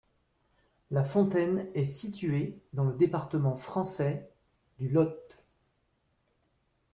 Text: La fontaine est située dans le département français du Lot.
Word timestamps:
La 0.89 1.03
fontaine 1.03 1.67
est 1.75 1.83
située 1.83 2.57
dans 2.73 2.85
le 2.85 2.95
département 2.95 3.55
français 3.55 4.31
du 4.79 4.89
Lot. 4.89 5.37